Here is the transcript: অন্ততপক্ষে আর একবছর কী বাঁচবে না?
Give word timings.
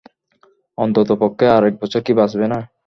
অন্ততপক্ষে 0.77 1.45
আর 1.55 1.63
একবছর 1.69 2.01
কী 2.05 2.13
বাঁচবে 2.19 2.45
না? 2.49 2.59